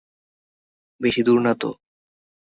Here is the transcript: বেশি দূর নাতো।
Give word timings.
বেশি 1.01 1.21
দূর 1.23 1.39
নাতো। 1.45 1.69